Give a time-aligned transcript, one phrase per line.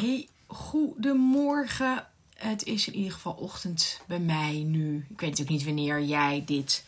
[0.00, 2.06] Hey, goedemorgen.
[2.34, 4.96] Het is in ieder geval ochtend bij mij nu.
[4.96, 6.84] Ik weet natuurlijk niet wanneer jij dit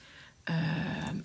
[0.50, 0.56] uh,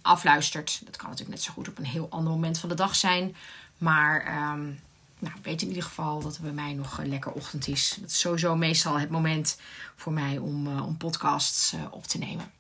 [0.02, 0.82] afluistert.
[0.86, 3.36] Dat kan natuurlijk net zo goed op een heel ander moment van de dag zijn.
[3.78, 4.20] Maar
[4.54, 4.80] um,
[5.20, 7.98] nou, weet in ieder geval dat het bij mij nog lekker ochtend is.
[8.00, 9.60] Dat is sowieso meestal het moment
[9.96, 12.52] voor mij om, om podcasts uh, op te nemen.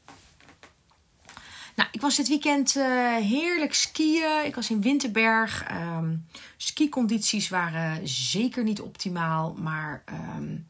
[1.78, 4.46] Nou, ik was dit weekend uh, heerlijk skiën.
[4.46, 5.66] Ik was in Winterberg.
[5.71, 6.26] Um,
[6.57, 10.03] skicondities waren zeker niet optimaal, maar
[10.36, 10.67] um,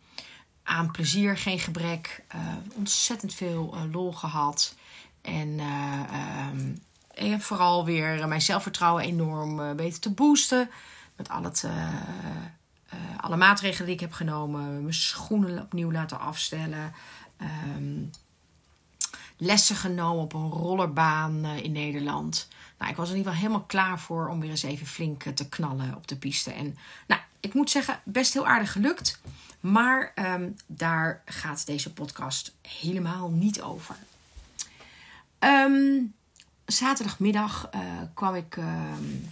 [0.63, 2.23] aan plezier geen gebrek.
[2.35, 2.41] Uh,
[2.75, 4.75] ontzettend veel uh, lol gehad.
[5.21, 5.59] En,
[7.13, 10.69] en, vooral weer mijn zelfvertrouwen enorm weten te boosten.
[11.15, 11.67] Met al het,
[13.17, 14.81] alle maatregelen die ik heb genomen.
[14.81, 16.93] Mijn schoenen opnieuw laten afstellen
[19.37, 22.47] lessen genomen op een rollerbaan uh, in Nederland.
[22.77, 25.33] Nou, ik was in ieder geval helemaal klaar voor om weer eens even flink uh,
[25.33, 26.51] te knallen op de piste.
[26.51, 26.77] En
[27.07, 29.19] nou, ik moet zeggen, best heel aardig gelukt.
[29.59, 33.95] Maar um, daar gaat deze podcast helemaal niet over.
[35.39, 36.13] Um,
[36.65, 37.81] zaterdagmiddag uh,
[38.13, 38.55] kwam ik.
[38.55, 39.29] nou,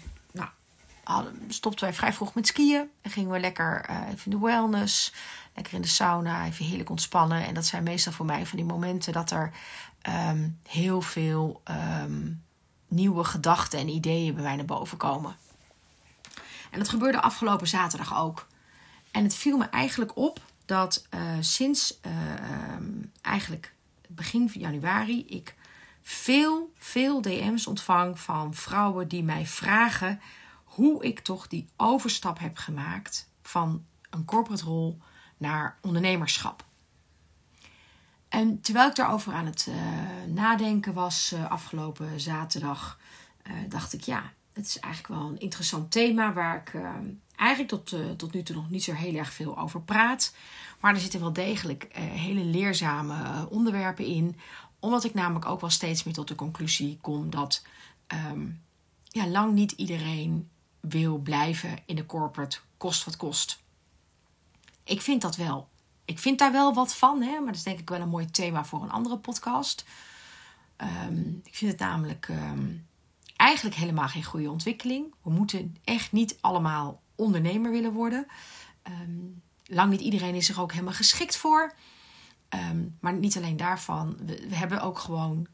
[1.47, 2.89] stopten wij vrij vroeg met skiën.
[3.01, 5.13] En gingen we lekker even in de wellness.
[5.55, 7.45] Lekker in de sauna, even heerlijk ontspannen.
[7.45, 9.51] En dat zijn meestal voor mij van die momenten dat er
[10.29, 11.61] um, heel veel
[12.03, 12.43] um,
[12.87, 15.35] nieuwe gedachten en ideeën bij mij naar boven komen.
[16.71, 18.47] En dat gebeurde afgelopen zaterdag ook.
[19.11, 21.99] En het viel me eigenlijk op dat uh, sinds
[22.75, 23.73] um, eigenlijk
[24.07, 25.55] begin januari ik
[26.01, 30.19] veel, veel DM's ontvang van vrouwen die mij vragen
[30.75, 34.97] hoe ik toch die overstap heb gemaakt van een corporate rol
[35.37, 36.65] naar ondernemerschap.
[38.29, 39.75] En terwijl ik daarover aan het uh,
[40.33, 42.99] nadenken was uh, afgelopen zaterdag,
[43.47, 46.81] uh, dacht ik ja, het is eigenlijk wel een interessant thema waar ik
[47.35, 50.35] eigenlijk tot, tot nu toe nog niet zo heel erg veel over praat.
[50.79, 54.37] Maar er zitten wel degelijk hele leerzame onderwerpen in,
[54.79, 57.65] omdat ik namelijk ook wel steeds meer tot de conclusie kom dat
[58.29, 58.61] um,
[59.03, 60.49] ja, lang niet iedereen
[60.89, 63.61] wil blijven in de corporate, kost wat kost.
[64.83, 65.69] Ik vind dat wel
[66.05, 68.25] ik vind daar wel wat van, hè, maar dat is denk ik wel een mooi
[68.25, 69.85] thema voor een andere podcast.
[71.07, 72.87] Um, ik vind het namelijk um,
[73.35, 75.13] eigenlijk helemaal geen goede ontwikkeling.
[75.21, 78.27] We moeten echt niet allemaal ondernemer willen worden.
[78.83, 81.73] Um, lang niet iedereen is er ook helemaal geschikt voor.
[82.99, 84.17] maar niet alleen daarvan.
[84.25, 85.47] We, hebben ook gewoon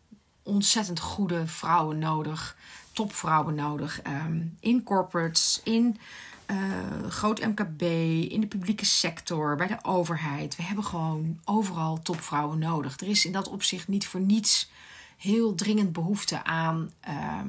[0.51, 2.57] ontzettend goede vrouwen nodig.
[2.91, 4.01] Topvrouwen nodig.
[4.59, 5.97] in corporates, in
[6.51, 7.81] uh, groot MKB,
[8.31, 10.55] in de publieke sector, bij de overheid.
[10.55, 12.99] We hebben gewoon overal topvrouwen nodig.
[12.99, 14.69] Er is in dat opzicht niet voor niets
[15.17, 17.39] heel dringend behoefte aan uh,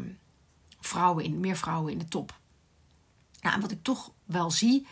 [0.80, 2.38] vrouwen in, meer vrouwen in de top.
[3.40, 4.86] Nou, en wat ik toch wel zie,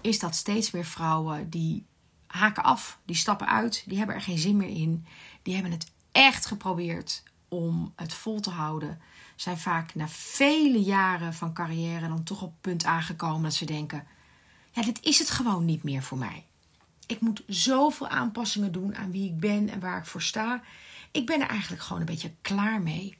[0.00, 1.86] is dat steeds meer vrouwen die
[2.26, 5.06] haken af, die stappen uit, die hebben er geen zin meer in.
[5.42, 9.00] Die hebben het echt geprobeerd om het vol te houden
[9.36, 13.64] zijn vaak na vele jaren van carrière dan toch op het punt aangekomen dat ze
[13.64, 14.06] denken:
[14.70, 16.46] ja, dit is het gewoon niet meer voor mij.
[17.06, 20.62] Ik moet zoveel aanpassingen doen aan wie ik ben en waar ik voor sta.
[21.10, 23.18] Ik ben er eigenlijk gewoon een beetje klaar mee.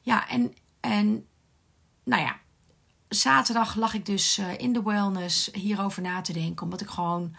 [0.00, 1.26] Ja, en, en
[2.04, 2.38] nou ja,
[3.08, 7.36] zaterdag lag ik dus eh, in de wellness hierover na te denken, omdat ik gewoon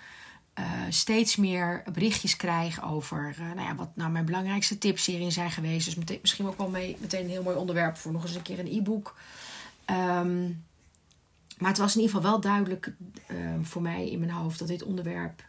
[0.60, 5.32] uh, steeds meer berichtjes krijg over uh, nou ja, wat nou mijn belangrijkste tips hierin
[5.32, 5.86] zijn geweest.
[5.86, 8.42] Dus meteen, misschien ook wel mee, meteen een heel mooi onderwerp voor nog eens een
[8.42, 9.16] keer een e-book.
[9.90, 10.64] Um,
[11.58, 12.94] maar het was in ieder geval wel duidelijk
[13.32, 15.44] uh, voor mij in mijn hoofd dat dit onderwerp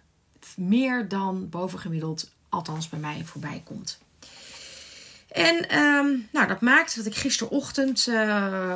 [0.56, 3.98] meer dan bovengemiddeld, althans bij mij, voorbij komt.
[5.28, 8.06] En um, nou, dat maakte dat ik gisterochtend,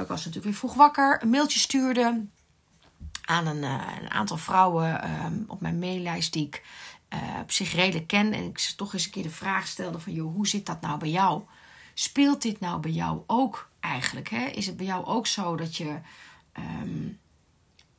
[0.00, 2.24] ik was natuurlijk weer vroeg wakker, een mailtje stuurde
[3.26, 6.62] aan een, uh, een aantal vrouwen um, op mijn maillijst die ik
[7.14, 8.32] uh, op zich redelijk ken.
[8.32, 10.12] En ik ze toch eens een keer de vraag stelde van...
[10.12, 11.42] joh, hoe zit dat nou bij jou?
[11.94, 14.28] Speelt dit nou bij jou ook eigenlijk?
[14.28, 14.46] Hè?
[14.46, 15.98] Is het bij jou ook zo dat je
[16.82, 17.18] um,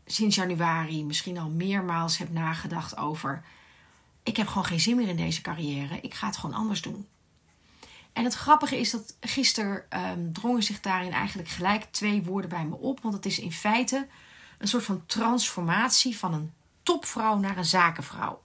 [0.05, 3.43] sinds januari misschien al meermaals hebt nagedacht over...
[4.23, 5.99] ik heb gewoon geen zin meer in deze carrière.
[6.01, 7.07] Ik ga het gewoon anders doen.
[8.13, 12.65] En het grappige is dat gisteren um, drongen zich daarin eigenlijk gelijk twee woorden bij
[12.65, 13.01] me op.
[13.01, 14.07] Want het is in feite
[14.57, 18.41] een soort van transformatie van een topvrouw naar een zakenvrouw.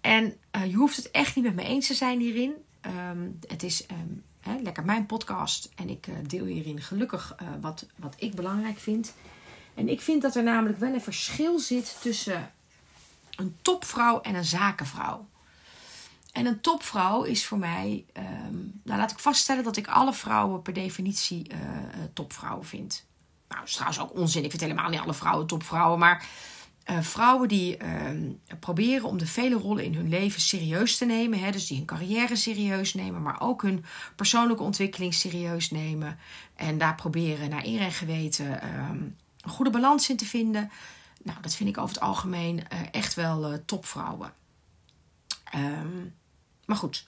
[0.00, 2.52] En uh, je hoeft het echt niet met me eens te zijn hierin.
[3.10, 7.48] Um, het is um, hè, lekker mijn podcast en ik uh, deel hierin gelukkig uh,
[7.60, 9.14] wat, wat ik belangrijk vind.
[9.74, 12.52] En ik vind dat er namelijk wel een verschil zit tussen
[13.36, 15.28] een topvrouw en een zakenvrouw.
[16.32, 20.62] En een topvrouw is voor mij, um, nou laat ik vaststellen dat ik alle vrouwen
[20.62, 21.50] per definitie
[22.12, 23.06] topvrouwen vind.
[23.50, 24.44] Nou, is trouwens ook onzin.
[24.44, 25.98] Ik vind helemaal niet alle vrouwen topvrouwen.
[25.98, 26.28] Maar
[26.90, 31.38] Uh, vrouwen die uh, proberen om de vele rollen in hun leven serieus te nemen.
[31.38, 33.84] Hè, dus die hun carrière serieus nemen, maar ook hun
[34.16, 36.18] persoonlijke ontwikkeling serieus nemen.
[36.54, 40.70] En daar proberen naar eer en geweten um, een goede balans in te vinden.
[41.22, 44.32] Nou, dat vind ik over het algemeen uh, echt wel topvrouwen.
[45.54, 46.14] Um,
[46.64, 47.06] maar goed,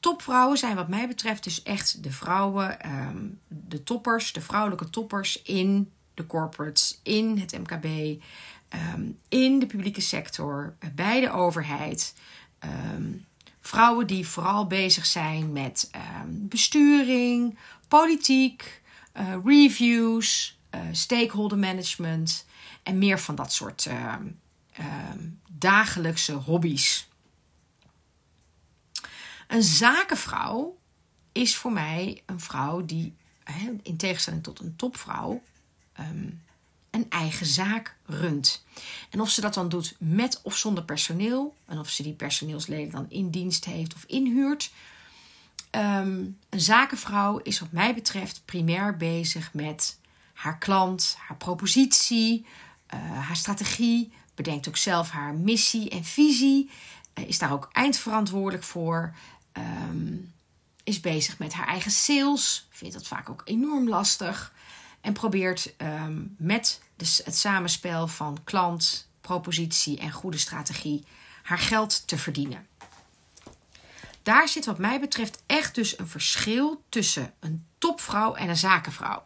[0.00, 5.42] topvrouwen zijn wat mij betreft dus echt de vrouwen, um, de toppers, de vrouwelijke toppers
[5.42, 7.84] in de corporates, in het MKB,
[8.94, 12.14] um, in de publieke sector, bij de overheid.
[12.94, 13.24] Um,
[13.60, 15.90] vrouwen die vooral bezig zijn met
[16.28, 17.58] besturing,
[17.88, 18.82] politiek,
[19.16, 22.46] uh, reviews, uh, stakeholder management
[22.82, 23.88] en meer van dat soort
[25.50, 27.05] dagelijkse hobby's.
[29.46, 30.76] Een zakenvrouw
[31.32, 33.14] is voor mij een vrouw die,
[33.82, 35.42] in tegenstelling tot een topvrouw,
[35.92, 36.28] ehm,
[36.90, 38.64] een eigen zaak runt.
[39.10, 42.90] En of ze dat dan doet met of zonder personeel, en of ze die personeelsleden
[42.90, 44.70] dan in dienst heeft of inhuurt.
[45.70, 49.98] Ehm, een zakenvrouw is wat mij betreft primair bezig met
[50.32, 52.46] haar klant, haar propositie,
[52.94, 56.70] uh, haar strategie, bedenkt ook zelf haar missie en visie,
[57.26, 59.14] is daar ook eindverantwoordelijk voor
[59.52, 60.34] um,
[60.84, 64.52] is bezig met haar eigen sales, vindt dat vaak ook enorm lastig.
[65.00, 71.04] En probeert um, met het samenspel van klant, propositie en goede strategie
[71.42, 72.66] haar geld te verdienen.
[74.22, 79.22] Daar zit wat mij betreft echt dus een verschil tussen een topvrouw en een zakenvrouw.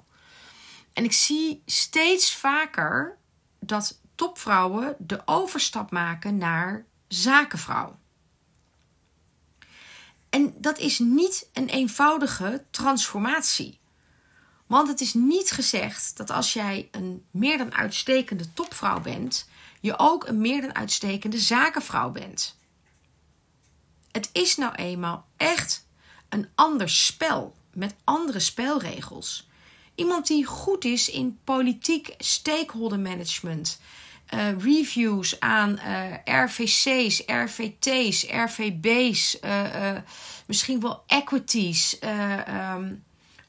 [0.92, 3.16] En ik zie steeds vaker
[3.60, 7.98] dat topvrouwen de overstap maken naar zakenvrouw.
[10.28, 13.78] En dat is niet een eenvoudige transformatie.
[14.66, 19.48] Want het is niet gezegd dat als jij een meer dan uitstekende topvrouw bent,
[19.80, 22.58] je ook een meer dan uitstekende zakenvrouw bent.
[24.10, 25.86] Het is nou eenmaal echt
[26.28, 29.48] een ander spel met andere spelregels.
[29.94, 33.80] Iemand die goed is in politiek stakeholder management,
[34.34, 39.96] uh, reviews aan eh, RVC's, RVT's, RVB's, eh,
[40.46, 41.98] misschien wel equities,
[42.74, 43.04] um,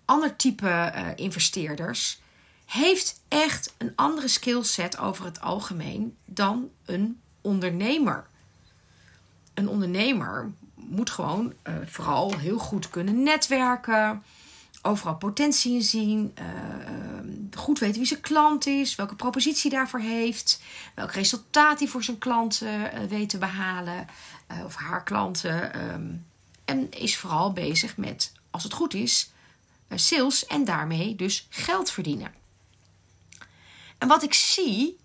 [0.05, 2.21] ander type investeerders,
[2.65, 8.25] heeft echt een andere skillset over het algemeen dan een ondernemer.
[9.53, 11.53] Een ondernemer moet gewoon
[11.85, 14.23] vooral heel goed kunnen netwerken
[14.81, 16.33] overal potentie in zien.
[16.39, 16.45] Uh,
[17.59, 18.95] goed weten wie zijn klant is.
[18.95, 20.61] Welke propositie daarvoor heeft.
[20.95, 24.07] Welk resultaat hij voor zijn klanten uh, weet te behalen.
[24.65, 25.89] Of haar klanten.
[25.93, 26.25] Um,
[26.65, 29.31] en is vooral bezig met, als het goed is,
[29.95, 30.45] sales.
[30.45, 32.33] En daarmee dus geld verdienen.
[33.97, 34.99] En wat ik zie.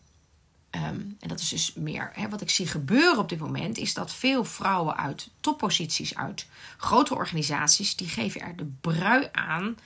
[0.76, 3.94] Um, en dat is dus meer hè, wat ik zie gebeuren op dit moment, is
[3.94, 6.46] dat veel vrouwen uit topposities, uit
[6.76, 9.78] grote organisaties, die geven er de brui aan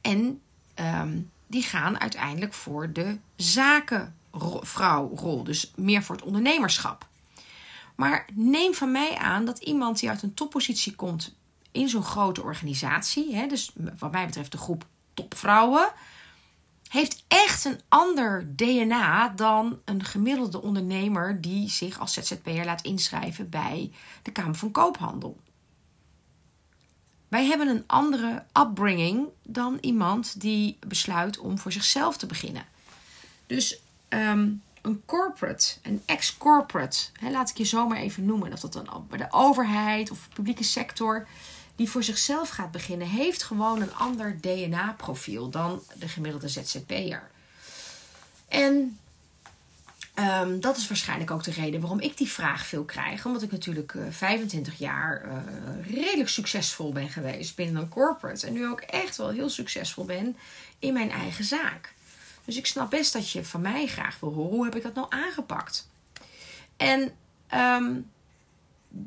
[0.00, 0.40] en
[0.74, 7.06] um, die gaan uiteindelijk voor de zakenvrouwrol, dus meer voor het ondernemerschap.
[7.94, 11.34] Maar neem van mij aan dat iemand die uit een toppositie komt
[11.72, 15.92] in zo'n grote organisatie, hè, dus wat mij betreft de groep topvrouwen,
[16.88, 23.48] heeft echt een ander DNA dan een gemiddelde ondernemer die zich als ZZP'er laat inschrijven
[23.48, 25.36] bij de Kamer van Koophandel.
[27.28, 32.64] Wij hebben een andere upbringing dan iemand die besluit om voor zichzelf te beginnen.
[33.46, 34.50] Dus ehm,
[34.82, 36.98] een corporate, een ex-corporate,
[37.30, 41.26] laat ik je zomaar even noemen, of dat dan bij de overheid of publieke sector,
[41.76, 47.30] die voor zichzelf gaat beginnen, heeft gewoon een ander DNA-profiel dan de gemiddelde ZZP'er.
[48.48, 48.98] En
[50.18, 53.26] um, dat is waarschijnlijk ook de reden waarom ik die vraag veel krijg.
[53.26, 58.46] Omdat ik natuurlijk uh, eh, 25 jaar uh, redelijk succesvol ben geweest binnen een corporate.
[58.46, 60.36] En nu ook echt wel heel succesvol ben
[60.78, 61.94] in mijn eigen zaak.
[62.44, 64.94] Dus ik snap best dat je van mij graag wil horen hoe heb ik dat
[64.94, 65.88] nou aangepakt.
[66.76, 67.12] En
[67.54, 68.10] um,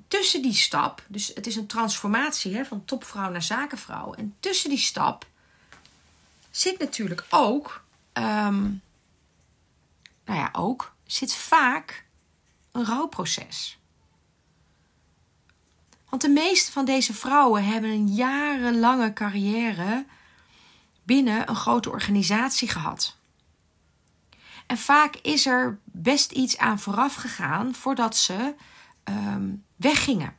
[0.08, 4.13] tussen die stap, dus het is een transformatie hè, van topvrouw naar zakenvrouw.
[4.13, 5.27] En tussen die stap
[6.51, 8.81] zit natuurlijk ook, um,
[10.25, 12.05] nou ja, ook, zit vaak
[12.72, 13.79] een rouwproces.
[16.10, 20.05] Want de meeste van deze vrouwen hebben een jarenlange carrière
[21.03, 23.17] binnen een grote organisatie gehad.
[24.65, 28.53] En vaak is er best iets aan vooraf gegaan voordat ze
[29.03, 30.36] um, weggingen.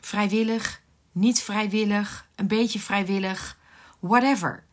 [0.00, 0.82] Vrijwillig,
[1.12, 3.58] niet vrijwillig, een beetje vrijwillig,
[3.98, 4.64] whatever.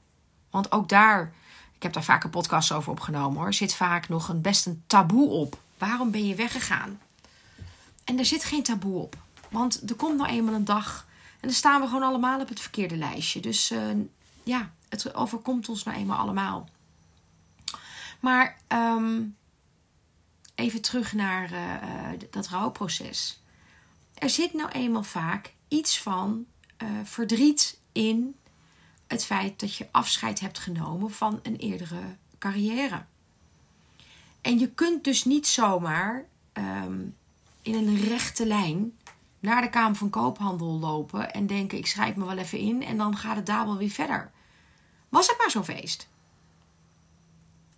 [0.50, 1.34] Want ook daar,
[1.76, 4.84] ik heb daar vaak een podcast over opgenomen hoor, zit vaak nog een best een
[4.88, 7.00] taboe op Waarom ben je weggegaan?
[8.04, 9.18] En er zit geen taboe op.
[9.50, 12.60] Want er komt nou eenmaal een dag en dan staan we gewoon allemaal op het
[12.60, 13.40] verkeerde lijstje.
[13.40, 13.80] Dus uh,
[14.44, 16.70] ja, het overkomt ons nou eenmaal allemaal.
[18.20, 19.36] Maar um,
[20.56, 23.42] even terug naar uh, dat rouwproces.
[24.20, 26.46] Er zit nou eenmaal vaak iets van
[26.84, 28.36] uh, verdriet in
[29.08, 32.02] het feit dat je afscheid hebt genomen van een eerdere
[32.38, 33.06] carrière.
[34.42, 37.16] En je kunt dus niet zomaar um,
[37.62, 38.98] in een rechte lijn
[39.40, 42.98] naar de Kamer van Koophandel lopen en denken: ik schrijf me wel even in en
[42.98, 44.32] dan gaat het daar wel weer verder.
[45.10, 46.10] Was het maar zo'n feest.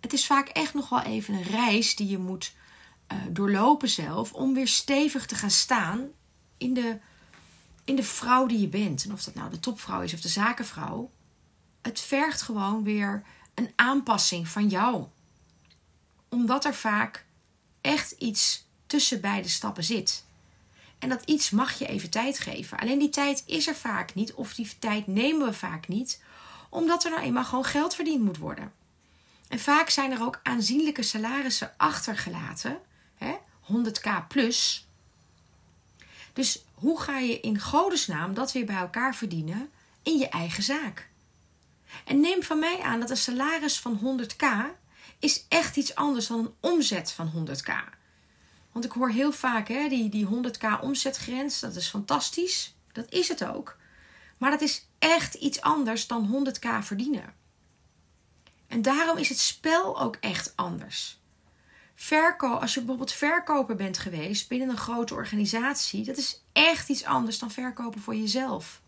[0.00, 2.54] Het is vaak echt nog wel even een reis die je moet
[3.12, 6.10] uh, doorlopen zelf om weer stevig te gaan staan
[6.62, 6.98] in de,
[7.84, 9.04] in de vrouw die je bent.
[9.04, 11.10] En of dat nou de topvrouw is of de zakenvrouw.
[11.82, 13.22] Het vergt gewoon weer
[13.54, 15.06] een aanpassing van jou.
[16.28, 17.24] Omdat er vaak
[17.80, 20.24] echt iets tussen beide stappen zit.
[20.98, 22.78] En dat iets mag je even tijd geven.
[22.78, 26.22] Alleen die tijd is er vaak niet, of die tijd nemen we vaak niet,
[26.70, 28.72] omdat er nou eenmaal gewoon geld verdiend moet worden.
[29.48, 32.78] En vaak zijn er ook aanzienlijke salarissen achtergelaten,
[33.14, 34.86] hè, 100k plus.
[36.32, 39.70] Dus hoe ga je in godesnaam dat weer bij elkaar verdienen
[40.02, 41.08] in je eigen zaak?
[42.04, 44.46] En neem van mij aan dat een salaris van 100k
[45.18, 47.72] is echt iets anders dan een omzet van 100k.
[48.72, 52.74] Want ik hoor heel vaak hè, die, die 100k omzetgrens, dat is fantastisch.
[52.92, 53.76] Dat is het ook.
[54.38, 57.34] Maar dat is echt iets anders dan 100k verdienen.
[58.66, 61.20] En daarom is het spel ook echt anders.
[62.02, 67.04] Verko als je bijvoorbeeld verkoper bent geweest binnen een grote organisatie, dat is echt iets
[67.04, 68.80] anders dan verkopen voor jezelf.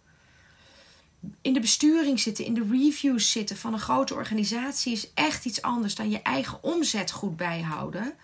[1.42, 5.62] In de besturing zitten, in de reviews zitten van een grote organisatie is echt iets
[5.62, 8.14] anders dan je eigen omzet goed bijhouden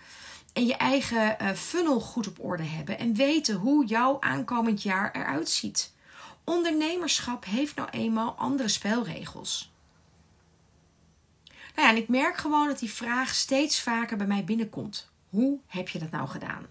[0.53, 5.13] en je eigen uh, funnel goed op orde hebben en weten hoe jouw aankomend jaar
[5.13, 5.93] eruit ziet.
[6.45, 9.71] Ondernemerschap heeft nou eenmaal andere spelregels.
[11.75, 15.11] Nou ja, en ik merk gewoon dat die vraag steeds vaker bij mij binnenkomt.
[15.29, 16.67] Hoe heb je dat nou gedaan?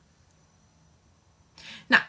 [1.88, 2.04] Nou,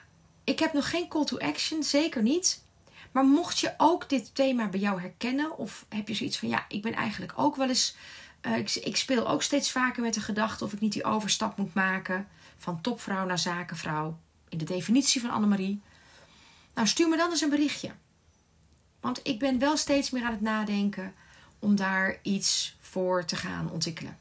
[0.45, 2.65] ik heb nog geen call to action, zeker niet.
[3.13, 6.65] Maar mocht je ook dit thema bij jou herkennen, of heb je zoiets van ja,
[6.69, 7.97] ik ben eigenlijk ook wel eens
[8.43, 11.57] uh, ik, ik, speel ook steeds vaker met de gedachte of ik niet die overstap
[11.57, 14.19] moet maken van topvrouw naar zakenvrouw.
[14.49, 15.83] In de definitie van Annemarie.
[16.75, 17.91] Nou, stuur me dan eens een berichtje.
[19.01, 21.15] Want ik ben wel steeds meer aan het nadenken
[21.61, 24.19] om daar iets voor te gaan ontwikkelen.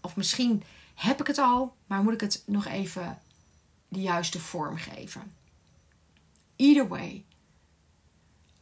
[0.00, 0.62] Of misschien
[0.94, 3.18] heb ik het al, maar moet ik het nog even
[3.88, 5.32] de juiste vorm geven.
[6.56, 7.24] Either way.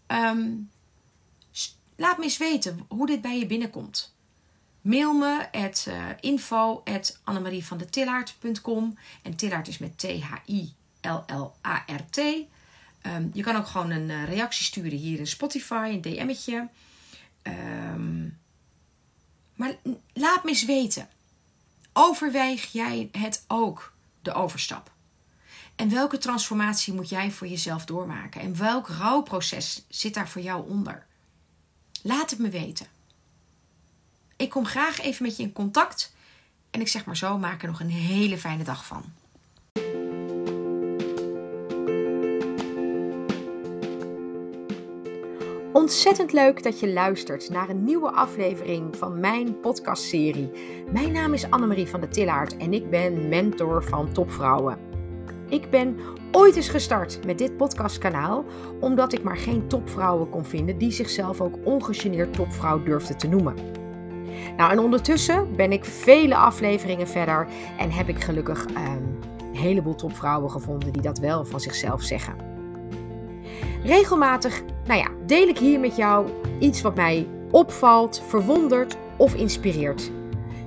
[0.07, 0.71] Um,
[1.97, 4.16] laat me eens weten hoe dit bij je binnenkomt.
[4.80, 7.21] Mail me at uh, info at.
[9.23, 12.21] En Tillaert is met T-H-I-L-L-A-R-T.
[13.00, 16.68] Ehm, je kan ook gewoon een uh, reactie sturen hier in Spotify, een DM'tje.
[17.42, 18.38] Um,
[19.54, 19.76] maar
[20.12, 21.09] laat me eens weten.
[21.92, 23.92] Overweeg jij het ook,
[24.23, 24.90] de overstap?
[25.76, 28.40] En welke transformatie moet jij voor jezelf doormaken?
[28.40, 31.07] En welk rouwproces zit daar voor jou onder?
[32.02, 32.87] Laat het me weten.
[34.37, 36.14] Ik kom graag even met je in contact.
[36.71, 39.12] En ik zeg maar zo, maak er nog een hele fijne dag van.
[45.72, 50.50] Ontzettend leuk dat je luistert naar een nieuwe aflevering van mijn podcastserie.
[50.92, 54.78] Mijn naam is Annemarie van der Tillaert en ik ben mentor van topvrouwen.
[55.48, 55.98] Ik ben
[56.32, 58.44] ooit eens gestart met dit podcastkanaal
[58.80, 63.54] omdat ik maar geen topvrouwen kon vinden die zichzelf ook ongegeneerd topvrouw durfden te noemen.
[64.56, 67.46] Nou, en ondertussen ben ik vele afleveringen verder
[67.78, 72.48] en heb ik gelukkig um, een heleboel topvrouwen gevonden die dat wel van zichzelf zeggen.
[73.82, 76.28] Regelmatig, nou ja, deel ik hier met jou
[76.59, 80.11] iets wat mij opvalt, verwondert of inspireert.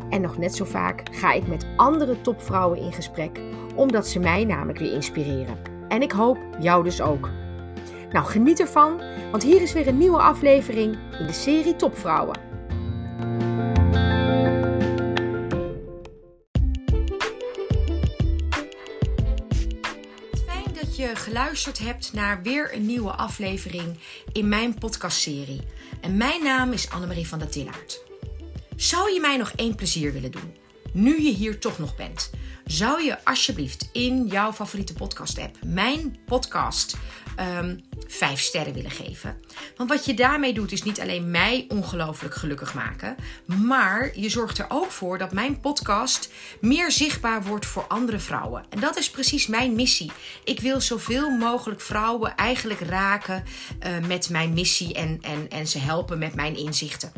[0.10, 3.40] En nog net zo vaak ga ik met andere topvrouwen in gesprek,
[3.75, 5.58] omdat ze mij namelijk weer inspireren.
[5.88, 7.30] En ik hoop jou dus ook.
[8.12, 9.01] Nou, geniet ervan,
[9.32, 12.40] want hier is weer een nieuwe aflevering in de serie Topvrouwen.
[21.22, 23.98] Geluisterd hebt naar weer een nieuwe aflevering
[24.32, 25.62] in mijn podcastserie.
[26.01, 28.01] En mijn naam is Annemarie van der Tillaert.
[28.75, 30.56] Zou je mij nog één plezier willen doen?
[30.93, 32.29] Nu je hier toch nog bent,
[32.65, 36.98] zou je alsjeblieft in jouw favoriete podcast-app mijn podcast
[37.60, 39.38] um, vijf sterren willen geven.
[39.77, 44.57] Want wat je daarmee doet, is niet alleen mij ongelooflijk gelukkig maken, maar je zorgt
[44.57, 46.31] er ook voor dat mijn podcast
[46.62, 48.65] meer zichtbaar wordt voor andere vrouwen.
[48.69, 50.12] En dat is precies mijn missie.
[50.43, 53.43] Ik wil zoveel mogelijk vrouwen eigenlijk raken
[53.86, 57.12] uh, met mijn missie en, en, en ze helpen met mijn inzichten.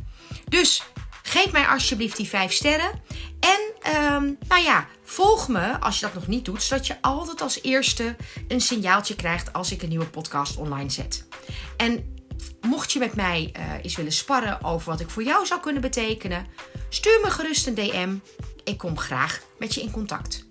[0.50, 0.84] Dus
[1.24, 3.02] geef mij alsjeblieft die vijf sterren.
[3.40, 7.42] En um, nou ja, volg me als je dat nog niet doet, zodat je altijd
[7.42, 8.16] als eerste
[8.48, 11.28] een signaaltje krijgt als ik een nieuwe podcast online zet.
[11.78, 12.16] En
[12.62, 15.82] mocht je met mij uh, eens willen sparren over wat ik voor jou zou kunnen
[15.82, 16.46] betekenen,
[16.90, 18.16] stuur me gerust een DM.
[18.64, 20.46] Ik kom graag met je in contact.